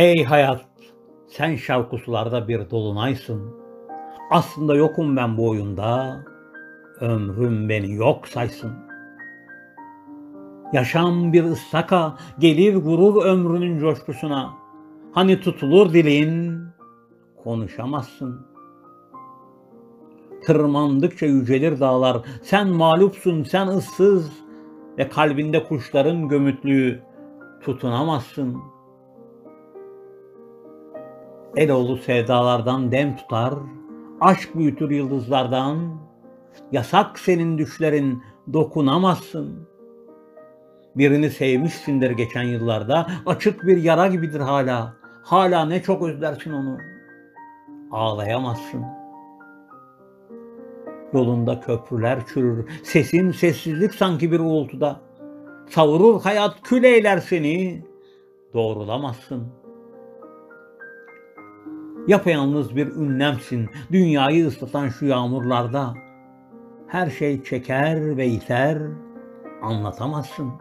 [0.00, 0.66] Ey hayat,
[1.28, 3.54] sen şavkusularda bir dolunaysın.
[4.30, 6.20] Aslında yokum ben bu oyunda,
[7.00, 8.72] ömrüm beni yok saysın.
[10.72, 14.50] Yaşam bir ıstaka, gelir vurur ömrünün coşkusuna.
[15.12, 16.62] Hani tutulur dilin,
[17.44, 18.46] konuşamazsın.
[20.46, 24.32] Tırmandıkça yücelir dağlar, sen mağlupsun, sen ıssız
[24.98, 27.02] ve kalbinde kuşların gömütlüğü
[27.62, 28.79] tutunamazsın.
[31.56, 33.54] Eloğlu sevdalardan dem tutar,
[34.20, 36.00] aşk büyütür yıldızlardan,
[36.72, 39.68] yasak senin düşlerin dokunamazsın.
[40.96, 44.96] Birini sevmişsindir geçen yıllarda, açık bir yara gibidir hala.
[45.22, 46.78] Hala ne çok özlersin onu.
[47.92, 48.84] Ağlayamazsın.
[51.12, 55.00] Yolunda köprüler çürür, sesin sessizlik sanki bir uğultuda.
[55.68, 57.84] Savurur hayat kül seni,
[58.54, 59.60] doğrulamazsın.
[62.10, 65.94] Yapayalnız bir ünlemsin, dünyayı ıslatan şu yağmurlarda.
[66.86, 68.78] Her şey çeker ve iter,
[69.62, 70.52] anlatamazsın.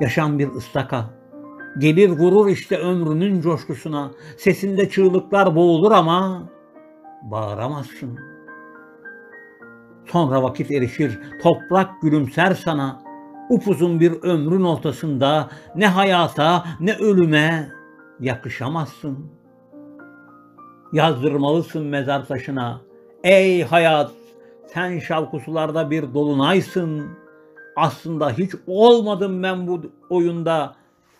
[0.00, 1.04] Yaşam bir ıstaka,
[1.78, 4.10] gelir vurur işte ömrünün coşkusuna.
[4.38, 6.48] Sesinde çığlıklar boğulur ama
[7.22, 8.18] bağıramazsın.
[10.06, 13.02] Sonra vakit erişir, toprak gülümser sana.
[13.50, 17.68] Upuzun bir ömrün ortasında ne hayata ne ölüme
[18.20, 19.43] yakışamazsın.
[20.94, 22.80] Yazdırmalısın mezar taşına.
[23.24, 24.10] Ey hayat,
[24.66, 27.06] sen şavkusularda bir dolunaysın.
[27.76, 30.74] Aslında hiç olmadım ben bu oyunda.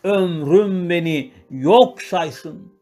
[0.04, 2.73] Ömrüm beni yok saysın.''